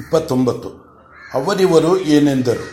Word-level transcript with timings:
ಇಪ್ಪತ್ತೊಂಬತ್ತು. 0.00 0.68
ಅವರಿವರು 1.34 2.00
ಏನೆಂದರು? 2.00 2.66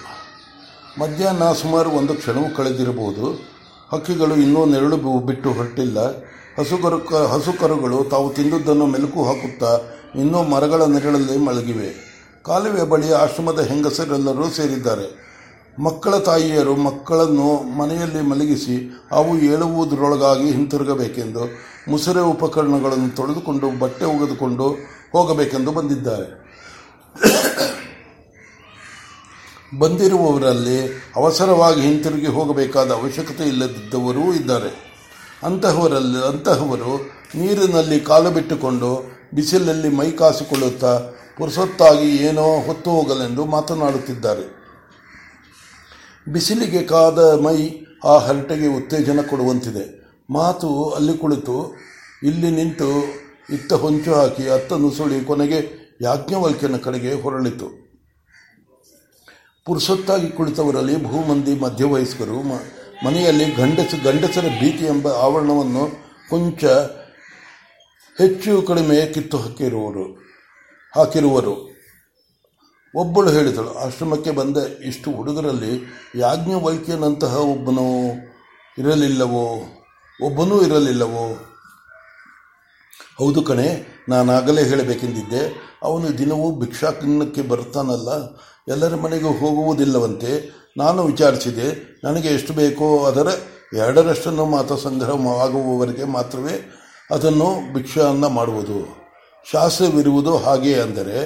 ಮಧ್ಯಾಹ್ನ 1.00 1.44
ಸುಮಾರು 1.54 1.90
ಒಂದು 1.90 2.14
ಕ್ಷಣವೂ 2.14 2.56
ಕಳೆದಿರಬಹುದು. 2.56 3.56
ಹಕ್ಕಿಗಳು 3.92 4.36
ಇನ್ನೂ 4.36 4.66
ನೆರಳು 4.66 5.20
ಬಿಟ್ಟು 5.20 5.52
ಹೊರಟಿಲ್ಲ. 5.52 6.18
ಹಸುಕರು 6.60 7.28
ಹಸುಕರುಗಳು 7.28 8.04
ತಾವು 8.04 8.34
ತಿಂದದ್ದನ್ನು 8.34 8.86
ಮೆಲುಕು 8.86 9.24
ಹಾಕುತ್ತಾ 9.24 9.80
ಇನ್ನೂ 10.16 10.44
ಮರಗಳ 10.44 10.82
ನೆರಳಲ್ಲಿ 10.84 11.38
ಮಲಗಿವೆ. 11.38 12.16
ಕಾಲುವೆ 12.46 12.84
ಬಳಿ 12.84 13.14
ಆಶ್ರಮದ 13.14 13.60
ಹೆಂಗಸರೆಲ್ಲರೂ 13.60 14.50
ಸೇರಿದ್ದಾರೆ. 14.50 15.26
ಮಕ್ಕಳ 15.84 16.18
ತಾಯಿಯರು 16.18 16.76
ಮಕ್ಕಳನ್ನು 16.76 17.78
ಮನೆಯಲ್ಲಿ 17.78 18.22
ಮಲಗಿಸಿ 18.22 19.06
ಅವು 19.12 19.38
ಏಳುವುದರೊಳಗಾಗಿ 19.38 20.52
ಹಿಂತಿರುಗಬೇಕೆಂದು, 20.52 21.44
ಮುಸುರೆ 21.92 22.20
ಉಪಕರಣಗಳನ್ನು 22.20 23.16
ತೊಳೆದುಕೊಂಡು 23.16 23.80
ಬಟ್ಟೆ 23.80 24.06
ಒಗೆದುಕೊಂಡು 24.06 24.70
ಹೋಗಬೇಕೆಂದು 25.12 25.72
ಬಂದಿದ್ದಾರೆ. 25.72 26.45
ಬಂದಿರುವವರಲ್ಲಿ 29.80 31.04
ಅವಸರವಾಗಿ 31.16 31.82
ಹಿಂತಿರುಗಿ 31.82 32.28
ಹೋಗಬೇಕಾದ 32.28 32.92
ಅವಶ್ಯಕತೆ 32.92 33.44
ಇಲ್ಲದಿದ್ದವರೂ 33.44 34.34
ಇದ್ದಾರೆ. 34.34 34.96
ಅಂತಹವರಲ್ಲಿ 35.44 36.28
ಅಂತಹವರು 36.28 37.12
ನೀರಿನಲ್ಲಿ 37.36 38.00
ಕಾಲು 38.00 38.32
ಬಿಟ್ಟುಕೊಂಡು 38.32 39.12
ಬಿಸಿಲಲ್ಲಿ 39.34 39.90
ಮೈ 39.90 40.12
ಕಾಸಿಕೊಳ್ಳುತ್ತಾ 40.12 41.00
ಪುರುಸೊತ್ತಾಗಿ 41.38 42.16
ಏನೋ 42.16 42.62
ಹೊತ್ತು 42.66 42.92
ಹೋಗಲೆಂದು 42.92 43.46
ಮಾತನಾಡುತ್ತಿದ್ದಾರೆ. 43.46 44.66
ಬಿಸಿಲಿಗೆ 46.32 46.84
ಕಾದ 46.84 47.20
ಮೈ 47.20 47.86
ಆ 48.06 48.18
ಹರಟೆಗೆ 48.18 48.68
ಉತ್ತೇಜನ 48.68 49.20
ಕೊಡುವಂತಿದೆ. 49.30 50.06
ಮಾತು 50.30 50.90
ಅಲ್ಲಿ 50.90 51.18
ಕುಳಿತು 51.18 51.76
ಇಲ್ಲಿ 52.24 52.52
ನಿಂತು 52.52 53.04
ಇತ್ತ 53.50 53.74
ಹೊಂಚು 53.74 54.14
ಹಾಕಿ 54.14 54.50
ಅತ್ತ 54.50 54.74
ನುಸುಳಿ 54.74 55.26
ಕೊನೆಗೆ 55.26 55.86
ಯಾಜ್ಞವಲ್ಕ್ಯನ 56.02 56.78
ಕಡೆಗೆ 56.78 57.14
ಹೊರಳಿತು. 57.14 57.85
ಪುರುಸೊತ್ತಾಗಿ 59.66 60.30
ಕುಳಿತವರಲ್ಲಿ 60.30 61.04
ಭೂಮಂದಿ 61.04 61.60
ಮಧ್ಯವಯಸ್ಕರು 61.60 62.42
ಮ- 62.42 62.60
ಮನೆಯಲ್ಲಿ 63.06 63.52
ಗಂಡಸು, 63.52 64.04
ಗಂಡಸರ 64.04 64.46
ಭೀತಿ 64.60 64.86
ಎಂಬ 64.86 65.08
ಆವರಣವನ್ನು 65.08 65.92
ಕೊಂಚ 66.30 66.66
ಹೆಚ್ಚು 68.18 68.62
ಕಡಿಮೆ 68.62 69.14
ಕಿತ್ತು 69.14 69.38
ಹಾಕಿರುವರು 69.38 70.04
ಹಾಕಿರುವರು. 70.96 71.76
ಒಬ್ಬಳು 72.96 73.30
ಹೇಳಿದಳು, 73.30 73.74
ಆಶ್ರಮಕ್ಕೆ 73.74 74.32
ಬಂದ 74.32 74.58
ಇಷ್ಟು 74.86 75.12
ಹುಡುಗರಲ್ಲಿ 75.12 76.02
ಯಾಜ್ಞವಲ್ಕ್ಯನಂತಹ 76.16 77.38
ಒಬ್ಬನು 77.38 78.12
ಇರಲಿಲ್ಲವೋ, 78.78 79.62
ಒಬ್ಬನೂ 80.26 80.62
ಇರಲಿಲ್ಲವೋ? 80.62 81.34
ಹೌದು 83.18 83.42
ಕಣೆ 83.42 83.95
ನಾನಾಗಲೇ 84.10 84.64
ಹೇಳಬೇಕೆಂದಿದ್ದೆ, 84.64 85.42
ಅವನು 85.84 86.08
ದಿನವೂ 86.18 86.48
ಭಿಕ್ಷಾಟನಕ್ಕೆ 86.62 87.42
ಬರ್ತಾನಲ್ಲ, 87.52 88.10
ಎಲ್ಲರ 88.68 88.96
ಮನೆಗೂ 88.96 89.32
ಹೋಗುವುದಿಲ್ಲವಂತೆ 89.42 90.32
ನಾನು 90.78 91.00
ವಿಚಾರಿಸಿದೆ, 91.04 91.68
ನನಗೆ 92.04 92.30
ಎಷ್ಟು 92.38 92.54
ಬೇಕೋ 92.54 92.88
ಅದರ 93.06 93.28
ಎರಡರಷ್ಟನ್ನು 93.74 94.46
ಮಾತ್ರ 94.46 94.76
ಸಂಗ್ರಹವಾಗುವವರೆಗೆ 94.76 96.06
ಮಾತ್ರವೇ 96.16 96.56
ಅದನ್ನು 97.12 97.50
ಭಿಕ್ಷಾನ್ನ 97.74 98.28
ಮಾಡುವುದು. 98.38 98.80
ಶಾಸ್ತ್ರವಿರುವುದು 99.46 100.34
ಹಾಗೆ 100.38 100.74
ಅಂದರೆ, 100.82 101.18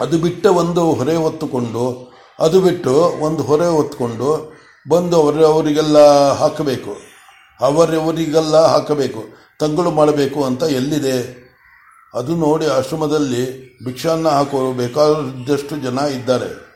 ಅದು 0.00 0.16
ಬಿಟ್ಟ 0.18 0.46
ಒಂದು 0.62 0.82
ಹೊರೆ 0.94 1.16
ಹೊತ್ತುಕೊಂಡು, 1.16 1.84
ಅದು 2.40 2.58
ಬಿಟ್ಟು 2.60 2.94
ಒಂದು 3.26 3.42
ಹೊರೆ 3.42 3.68
ಹೊತ್ತುಕೊಂಡು 3.68 4.30
ಬಂದು 4.88 5.16
ಅವರವರಿಗೆಲ್ಲ 5.22 5.98
ಹಾಕಬೇಕು 6.32 6.92
ಅವರವರಿಗೆಲ್ಲ 7.60 8.56
ಹಾಕಬೇಕು. 8.66 9.22
ತಂಗಳು 9.60 9.90
ಮಾಡಬೇಕು 9.90 10.44
ಅಂತ 10.44 10.62
ಎಲ್ಲಿದೆ? 10.62 11.46
ಅದು 12.14 12.36
ನೋಡಿ 12.36 12.66
ಆಶ್ರಮದಲ್ಲಿ 12.66 13.76
ಭಿಕ್ಷಾನ್ನ 13.84 14.28
ಹಾಕೋರು 14.28 14.72
ಬೇಕಾದಷ್ಟು 14.72 15.76
ಜನ 15.76 15.98
ಇದ್ದಾರೆ. 15.98 16.66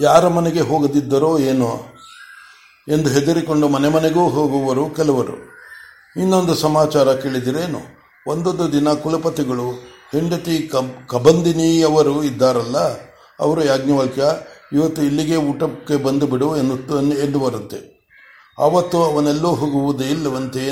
ಯಾರ 0.00 0.28
ಮನೆಗೆ 0.28 0.60
ಹೋಗದಿದ್ದರೋ 0.60 1.38
ಏನೋ 1.38 1.80
ಎಂದು 2.88 3.08
ಹೆದರಿಕೊಂಡು 3.08 3.68
ಮನೆ 3.68 3.88
ಮನೆಗೂ 3.88 4.28
ಹೋಗುವರು 4.28 4.90
ಕೆಲವರು. 4.90 5.58
ಇನ್ನೊಂದು 6.16 6.54
ಸಮಾಚಾರ 6.54 7.12
ಕೇಳಿದಿರೇನು? 7.12 7.80
ಒಂದೊಂದು 8.26 8.72
ದಿನ 8.72 8.92
ಕುಲಪತಿಗಳು, 8.92 9.70
ಹೆಂಡತಿ 10.12 10.68
ಕಬ್, 10.68 11.08
ಕಬಂದಿನಿಯವರು 11.08 12.24
ಇದ್ದಾರಲ್ಲ, 12.24 12.76
ಅವರು 13.40 13.64
ಯಾಜ್ಞವಲ್ಕ್ಯ, 13.64 14.24
ಇವತ್ತು 14.72 15.02
ಇಲ್ಲಿಗೆ 15.02 15.36
ಊಟಕ್ಕೆ 15.36 15.96
ಬಂದು 15.96 16.26
ಬಿಡು 16.26 16.56
ಎನ್ನುತ್ತ, 16.56 16.92
ಎನ್ನುವರಂತೆ. 17.18 17.97
ಆವತ್ತು 18.58 19.04
ಅವನೆಲ್ಲೋ 19.04 19.48
ಹೋಗುವುದೇ 19.48 20.04
ಇಲ್ಲವಂತೆ 20.04 20.66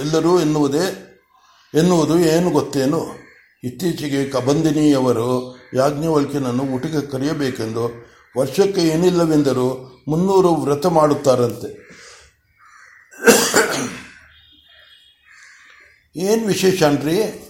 ಎಲ್ಲರೂ 0.00 0.40
ಎನ್ನುವುದೇ 0.40 1.08
ಎನ್ನುವುದು 1.74 2.18
ಏನು 2.18 2.50
ಗೊತ್ತೇನು? 2.50 3.06
ಇತ್ತೀಚೆಗೆ 3.64 4.30
ಕಬಂದಿನಿಯವರು 4.30 5.56
ಯಾಜ್ಞವಲ್ಕಿನನ್ನು 5.74 6.62
ಊಟಕ್ಕೆ 6.62 7.10
ಕರೆಯಬೇಕೆಂದು 7.10 8.12
ವರ್ಷಕ್ಕೆ 8.38 8.80
ಏನಿಲ್ಲವೆಂದರೂ 8.80 10.02
ಮುನ್ನೂರು 10.08 10.54
ವ್ರತ 10.54 10.86
ಮಾಡುತ್ತಾರಂತೆ. 10.86 11.82
ಏನು 16.16 16.46
ವಿಶೇಷ 16.46 16.82
ಅನ್ರಿ? 16.82 17.48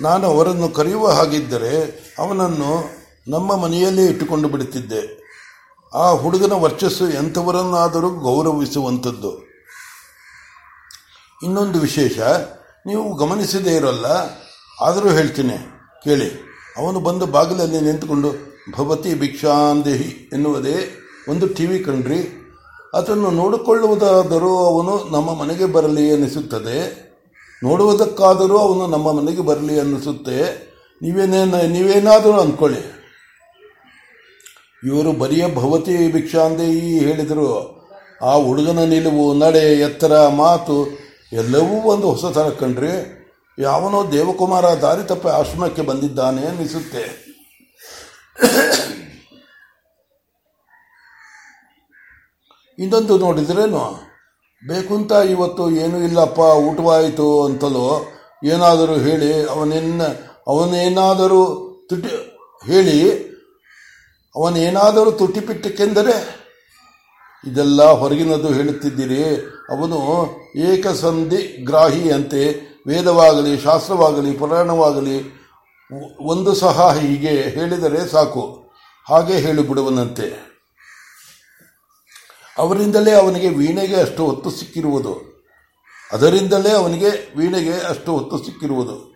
ನಾನು 0.00 0.26
ಅವರನ್ನು 0.26 0.68
ಕರೆಯುವ 0.68 1.08
ಹಾಗಿದ್ದರೆ 1.08 2.04
ಅವನನ್ನು 2.18 2.90
ನಮ್ಮ 3.28 3.56
ಮನೆಯಲ್ಲೇ 3.56 4.04
ಇಟ್ಟುಕೊಂಡು 4.04 4.48
ಬಿಡುತ್ತಿದ್ದೆ. 4.48 5.25
ಆ 5.92 6.10
ಹುಡುಗನ 6.12 6.52
ವರ್ಚಸ್ಸು 6.52 7.08
ಎಂಥವರನ್ನಾದರೂ 7.08 8.10
ಗೌರವಿಸುವಂಥದ್ದು. 8.10 9.30
ಇನ್ನೊಂದು 11.42 11.78
ವಿಶೇಷ, 11.80 12.18
ನೀವು 12.86 13.16
ಗಮನಿಸದೇ 13.16 13.76
ಇರೋಲ್ಲ, 13.76 14.06
ಆದರೂ 14.80 15.08
ಹೇಳ್ತೀನಿ, 15.08 15.56
ಕೇಳಿ. 16.04 16.28
ಅವನು 16.78 17.00
ಬಂದು 17.00 17.26
ಬಾಗಿಲಲ್ಲಿ 17.26 17.80
ನಿಂತುಕೊಂಡು, 17.80 18.30
ಭವತಿ 18.76 19.14
ಭಿಕ್ಷಾಂದೇಹಿ 19.14 20.30
ಎನ್ನುವುದೇ 20.32 20.76
ಒಂದು 21.28 21.46
ಟಿ 21.54 21.66
ವಿ 21.66 21.78
ಕಣ್ರಿ 21.78 22.20
ಅದನ್ನು 22.94 23.30
ನೋಡಿಕೊಳ್ಳುವುದಾದರೂ 23.30 24.52
ಅವನು 24.56 25.12
ನಮ್ಮ 25.12 25.34
ಮನೆಗೆ 25.34 25.64
ಬರಲಿ 25.64 26.12
ಅನಿಸುತ್ತದೆ 26.12 26.78
ನೋಡುವುದಕ್ಕಾದರೂ 27.62 28.58
ಅವನು 28.58 28.86
ನಮ್ಮ 28.86 29.12
ಮನೆಗೆ 29.12 29.42
ಬರಲಿ 29.42 29.80
ಅನ್ನಿಸುತ್ತೆ 29.80 30.38
ನೀವೇನೇ, 31.02 31.40
ನೀವೇನಾದರೂ 31.66 32.32
ಅಂದ್ಕೊಳ್ಳಿ. 32.32 32.95
ಇವರು 34.84 35.12
ಬರಿಯ 35.12 35.54
ಭವತಿ 35.54 35.94
ಈ 36.62 36.98
ಹೇಳಿದರು. 36.98 37.76
ಆ 38.22 38.34
ಹುಡುಗನ 38.34 38.78
ನಿಲುವು, 38.78 39.34
ನಡೆ, 39.34 39.80
ಎತ್ತರ, 39.80 40.28
ಮಾತು 40.28 40.86
ಎಲ್ಲವೂ 41.32 41.90
ಒಂದು 41.90 42.12
ಹೊಸ 42.12 42.34
ಥರ 42.34 42.50
ಕಂಡ್ರಿ 42.50 43.16
ಯಾವನೋ 43.58 44.12
ದೇವಕುಮಾರ 44.12 44.64
ದಾರಿ 44.64 45.02
ತಪ್ಪಿ 45.06 45.28
ಆಶ್ರಮಕ್ಕೆ 45.28 45.82
ಬಂದಿದ್ದಾನೆ 45.82 46.46
ಅನ್ನಿಸುತ್ತೆ. 46.46 47.26
ಇನ್ನೊಂದು 52.78 53.18
ನೋಡಿದ್ರೇನು? 53.18 54.06
ಬೇಕುಂತ 54.66 55.12
ಇವತ್ತು 55.12 55.70
ಏನೂ 55.70 55.98
ಇಲ್ಲಪ್ಪ, 55.98 56.38
ಊಟವಾಯಿತು 56.38 57.44
ಅಂತಲೋ 57.44 58.04
ಏನಾದರೂ 58.44 58.94
ಹೇಳಿ 58.94 59.48
ಅವನೇನ 59.48 60.02
ಅವನೇನಾದರೂ 60.46 61.44
ತುಟಿ 61.88 62.08
ಹೇಳಿ 62.66 63.25
ಅವನೇನಾದರೂ 64.36 65.10
ತುಟಿಪಿಟ್ಟಕ್ಕೆಂದರೆ 65.10 66.46
ಇದೆಲ್ಲ 67.46 67.84
ಹೊರಗಿನದು 67.84 68.48
ಹೇಳುತ್ತಿದ್ದೀರಿ. 68.48 69.24
ಅವನು 69.68 70.28
ಏಕಸಂಧಿ 70.56 71.64
ಗ್ರಾಹಿಯಂತೆ 71.64 72.76
ವೇದವಾಗಲಿ, 72.86 73.60
ಶಾಸ್ತ್ರವಾಗಲಿ, 73.60 74.32
ಪುರಾಣವಾಗಲಿ, 74.32 75.46
ಒಂದು 76.20 76.54
ಸಹ 76.54 76.98
ಹೀಗೆ 77.00 77.28
ಹೇಳಿದರೆ 77.28 78.08
ಸಾಕು. 78.08 78.70
ಹಾಗೆ 79.08 79.36
ಹೇಳಿಬಿಡುವನಂತೆ. 79.36 80.46
ಅವರಿಂದಲೇ 82.58 83.12
ಅವನಿಗೆ 83.12 83.48
ವೀಣೆಗೆ 83.48 83.96
ಅಷ್ಟು 83.96 84.26
ಹೊತ್ತು 84.26 84.50
ಸಿಕ್ಕಿರುವುದು. 84.50 85.44
ಅದರಿಂದಲೇ 86.12 86.70
ಅವನಿಗೆ 86.70 87.38
ವೀಣೆಗೆ 87.38 87.72
ಅಷ್ಟು 87.72 88.12
ಹೊತ್ತು 88.12 88.38
ಸಿಕ್ಕಿರುವುದು. 88.38 89.14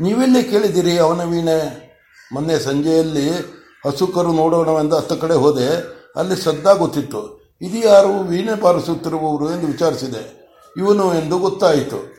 ನೀವೆಲ್ಲೇ 0.00 0.42
ಕೇಳಿದಿರಿ 0.42 0.98
ಅವನ 0.98 1.24
ವೀಣೆ? 1.24 1.86
ಮೊನ್ನೆ 2.32 2.58
ಸಂಜೆಯಲ್ಲಿ 2.58 3.56
ಹಸುಕರು 3.86 4.32
ನೋಡೋಣವೆಂದು 4.32 4.96
ಹತ್ತ 4.96 5.12
ಕಡೆ 5.12 5.34
ಹೋದೆ, 5.34 5.96
ಅಲ್ಲಿ 6.16 6.36
ಸದ್ದಾ 6.36 6.72
ಗೊತ್ತಿತ್ತು. 6.72 7.40
ಇದು 7.60 7.88
ಯಾರು? 7.88 8.28
ವೀಣೆ 8.28 8.60
ಬಾರಿಸುತ್ತಿರುವವರು 8.60 9.50
ಎಂದು 9.50 9.66
ವಿಚಾರಿಸಿದೆ. 9.66 10.46
ಇವನು 10.76 11.14
ಎಂದು 11.14 11.38
ಗೊತ್ತಾಯಿತು. 11.38 12.16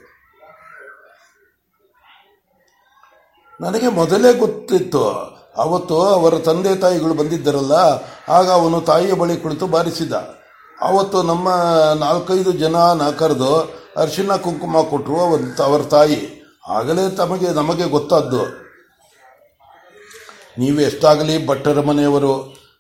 ನನಗೆ 3.61 3.87
ಮೊದಲೇ 3.87 4.33
ಗೊತ್ತಿತ್ತು. 4.33 5.09
ಅವತ್ತು 5.57 6.01
ಅವರ 6.01 6.37
ತಂದೆ 6.37 6.75
ತಾಯಿಗಳು 6.75 7.13
ಬಂದಿದ್ದರಲ್ಲ, 7.13 7.71
ಆಗ 8.29 8.51
ಅವನು 8.51 8.81
ತಾಯಿಯ 8.81 9.13
ಬಳಿ 9.13 9.37
ಕುಳಿತು 9.37 9.67
ಬಾರಿಸಿದ. 9.67 10.13
ಅವತ್ತು 10.81 11.23
ನಮ್ಮ 11.23 11.49
ನಾಲ್ಕೈದು 11.99 12.51
ಜನ 12.51 12.75
ಕರೆದು 13.17 13.55
ಅರಿಶಿನ 13.97 14.35
ಕುಂಕುಮ 14.35 14.81
ಕೊಟ್ಟರು 14.81 15.19
ಅವರ 15.19 15.39
ಅವರ 15.63 15.81
ತಾಯಿ. 15.81 16.37
ಆಗಲೇ 16.69 17.15
ತಮಗೆ, 17.15 17.49
ನಮಗೆ 17.49 17.83
ಗೊತ್ತಾದ್ದು. 17.83 18.66
ನೀವು 20.59 20.80
ಎಷ್ಟಾಗಲಿ 20.80 21.36
ಭಟ್ಟರ 21.48 21.81
ಮನೆಯವರು, 21.81 22.33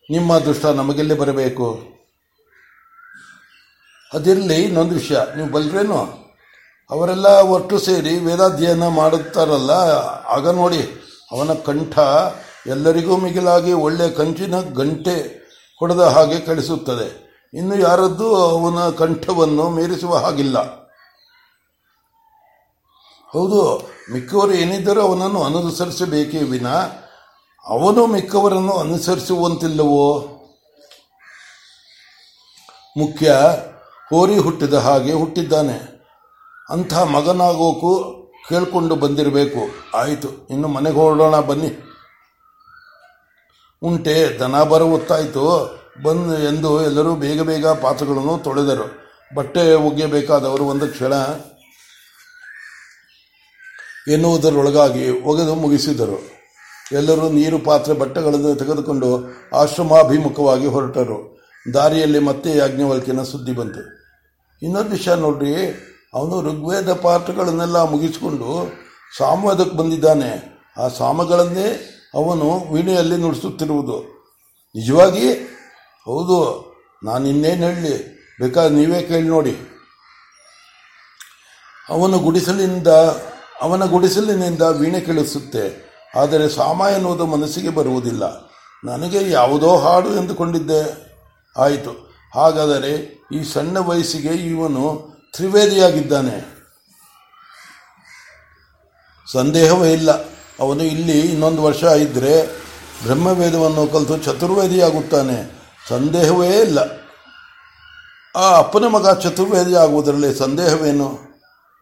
ನಿಮ್ಮ 0.09 0.35
ಅದೃಷ್ಟ 0.35 0.65
ನಮಗೆಲ್ಲಿ 0.65 1.13
ಬರಬೇಕು? 1.13 1.67
ಅದಿರಲಿ 4.13 4.57
ಇನ್ನೊಂದು 4.63 4.95
ವಿಷಯ, 4.95 5.17
ನೀವು 5.35 5.49
ಬಲ್ರೇನು? 5.49 5.99
ಅವರೆಲ್ಲ 6.91 7.27
ಒಟ್ಟು 7.55 7.77
ಸೇರಿ 7.79 8.13
ವೇದಾಧ್ಯಯನ 8.19 8.85
ಮಾಡುತ್ತಾರಲ್ಲ, 8.87 9.71
ಆಗ 10.35 10.47
ನೋಡಿ, 10.61 10.81
ಅವನ 11.31 11.53
ಕಂಠ 11.67 11.97
ಎಲ್ಲರಿಗೂ 12.67 13.17
ಮಿಗಿಲಾಗಿ 13.17 13.73
ಒಳ್ಳೆಯ 13.85 14.09
ಕಂಚಿನ 14.09 14.55
ಗಂಟೆ 14.79 15.15
ಹೊಡೆದ 15.81 16.03
ಹಾಗೆ 16.15 16.39
ಕಳಿಸುತ್ತದೆ. 16.39 17.07
ಇನ್ನು 17.53 17.75
ಯಾರದ್ದು 17.79 18.27
ಅವನ 18.35 18.79
ಕಂಠವನ್ನು 18.89 19.65
ಮೀರಿಸುವ 19.69 20.15
ಹಾಗಿಲ್ಲ. 20.17 20.57
ಹೌದು, 23.33 23.61
ಮಿಕ್ಕವರು 24.13 24.53
ಏನಿದ್ದರೂ 24.53 25.01
ಅವನನ್ನು 25.01 25.39
ಅನುಸರಿಸಬೇಕೇ 25.43 26.41
ವಿನ 26.53 26.67
ಅವನು 27.67 28.07
ಮಿಕ್ಕವರನ್ನು 28.07 28.73
ಅನುಸರಿಸುವಂತಿಲ್ಲವೋ? 28.73 30.19
ಮುಖ್ಯ, 32.97 33.35
ಹೋರಿ 34.09 34.37
ಹುಟ್ಟಿದ 34.37 34.73
ಹಾಗೆ 34.73 35.13
ಹುಟ್ಟಿದ್ದಾನೆ. 35.13 36.05
ಅಂಥ 36.69 36.93
ಮಗನಾಗೋಕು 36.93 38.13
ಕೇಳಿಕೊಂಡು 38.49 38.95
ಬಂದಿರಬೇಕು. 38.95 39.59
ಆಯಿತು, 39.97 40.47
ಇನ್ನು 40.49 40.67
ಮನೆಗೆ 40.67 40.95
ಹೊರಡೋಣ, 40.95 41.39
ಬನ್ನಿ. 41.39 41.83
ಉಂಟೆ, 43.81 44.39
ದನ 44.39 44.63
ಬರ 44.63 44.81
ಹೊತ್ತಾಯಿತು 44.81 45.77
ಬಂದು 46.03 46.39
ಎಂದು 46.39 46.83
ಎಲ್ಲರೂ 46.83 47.15
ಬೇಗ 47.15 47.41
ಬೇಗ 47.41 47.67
ಪಾತ್ರಗಳನ್ನು 47.67 48.37
ತೊಳೆದರು. 48.43 49.07
ಬಟ್ಟೆ 49.35 49.73
ಒಗೆಯಬೇಕಾದವರು 49.73 50.65
ಒಂದು 50.65 50.87
ಕ್ಷಣ 50.87 51.13
ಎನ್ನುವುದರೊಳಗಾಗಿ 54.11 55.09
ಒಗೆದು 55.09 55.55
ಮುಗಿಸಿದರು. 55.55 56.36
ಎಲ್ಲರೂ 56.91 57.29
ನೀರು 57.29 57.59
ಪಾತ್ರೆ 57.59 57.93
ಬಟ್ಟೆಗಳನ್ನು 57.93 58.55
ತೆಗೆದುಕೊಂಡು 58.55 59.09
ಆಶ್ರಮಾಭಿಮುಖವಾಗಿ 59.55 60.67
ಹೊರಟರು. 60.67 61.17
ದಾರಿಯಲ್ಲಿ 61.73 62.19
ಮತ್ತೆ 62.19 62.57
ಯಾಜ್ಞವಲ್ಕಿನ 62.57 63.23
ಸುದ್ದಿ 63.23 63.53
ಬಂತು. 63.53 63.81
ಇನ್ನೊಂದು 64.61 64.89
ವಿಷಯ 64.89 65.15
ನೋಡ್ರಿ, 65.15 65.53
ಅವನು 66.13 66.41
ಋಗ್ವೇದ 66.41 66.93
ಪಾಠಗಳನ್ನೆಲ್ಲ 66.93 67.77
ಮುಗಿಸಿಕೊಂಡು 67.89 68.49
ಸಾಮ್ವೇದಕ್ಕೆ 69.17 69.77
ಬಂದಿದ್ದಾನೆ. 69.77 70.31
ಆ 70.77 70.87
ಸಾಮಗಳನ್ನೇ 70.87 71.67
ಅವನು 72.13 72.73
ವೀಣೆಯಲ್ಲಿ 72.73 73.17
ನುಡಿಸುತ್ತಿರುವುದು. 73.17 73.97
ನಿಜವಾಗಿ? 74.75 75.33
ಹೌದು, 76.05 76.37
ನಾನು 77.03 77.27
ಇನ್ನೇನು 77.27 77.65
ಹೇಳಲಿ, 77.67 77.95
ಬೇಕಾದ್ರೆ 78.39 78.75
ನೀವೇ 78.75 79.01
ಕೇಳಿ 79.01 79.27
ನೋಡಿ. 79.27 79.55
ಅವನ 81.89 82.15
ಗುಡಿಸಲಿನಿಂದ 82.15 82.87
ಅವನ 83.61 83.85
ಗುಡಿಸಲಿನಿಂದ 83.85 84.61
ವೀಣೆ 84.61 84.99
ಕೇಳಿಸುತ್ತೆ. 84.99 85.86
ಆದರೆ 86.15 86.49
ಸಾಮ 86.49 86.81
ಎನ್ನುವುದು 86.95 87.25
ಮನಸ್ಸಿಗೆ 87.25 87.69
ಬರುವುದಿಲ್ಲ. 87.69 88.51
ನನಗೆ 88.83 89.31
ಯಾವುದೋ 89.31 89.77
ಹಾಡು 89.77 90.15
ಎಂದುಕೊಂಡಿದ್ದೆ. 90.15 91.07
ಆಯಿತು. 91.57 92.15
ಹಾಗಾದರೆ 92.35 93.23
ಈ 93.33 93.43
ಸಣ್ಣ 93.43 93.77
ವಯಸ್ಸಿಗೆ 93.77 94.27
ಇವನು 94.27 95.07
ತ್ರಿವೇದಿಯಾಗಿದ್ದಾನೆ. 95.35 96.57
ಸಂದೇಹವೇ 99.31 99.93
ಇಲ್ಲ. 99.93 100.11
ಅವನು 100.59 100.83
ಇಲ್ಲಿ 100.83 101.19
ಇನ್ನೊಂದು 101.19 101.63
ವರ್ಷ 101.63 101.83
ಇದ್ದರೆ 101.83 102.47
ಬ್ರಹ್ಮವೇದವನ್ನು 103.03 103.87
ಕಲಿತು 103.87 104.17
ಚತುರ್ವೇದಿಯಾಗುತ್ತಾನೆ. 104.17 105.51
ಸಂದೇಹವೇ 105.89 106.47
ಇಲ್ಲ. 106.47 106.79
ಆ 108.35 108.57
ಅಪ್ಪನ 108.57 108.87
ಮಗ 108.87 109.19
ಚತುರ್ವೇದಿ 109.19 109.75
ಆಗುವುದರಲ್ಲಿ 109.75 110.39
ಸಂದೇಹವೇನು? 110.39 111.19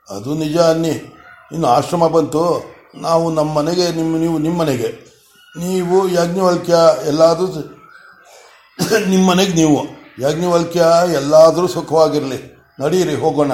ಅದು 0.10 0.34
ನಿಜ 0.34 0.58
ಅನ್ನಿ. 0.58 0.90
ಇನ್ನು 1.52 1.68
ಆಶ್ರಮ 1.68 2.08
ಬಂತು. 2.08 2.75
ನಾವು 3.02 3.32
ನಮ್ಮ 3.32 3.54
ಮನೆಗೆ, 3.54 3.92
ನಿಮ್ಮ 3.92 4.18
ನೀವು 4.18 4.38
ನಿಮ್ಮ 4.38 4.60
ಮನೆಗೆ. 4.60 5.16
ನೀವು 5.58 6.10
ಯಾಜ್ಞವಲ್ಕ್ಯ 6.10 6.76
ಎಲ್ಲಾದರೂ 7.06 7.48
ನಿಮ್ಮ 9.06 9.30
ಮನೆಗೆ 9.30 9.54
ನೀವು. 9.54 9.86
ಯಾಜ್ಞವಲ್ಕ್ಯ 10.20 10.86
ಎಲ್ಲಾದರೂ 11.14 11.68
ಸುಖವಾಗಿರಲಿ. 11.68 12.56
ನಡೀರಿ, 12.80 13.16
ಹೋಗೋಣ. 13.16 13.52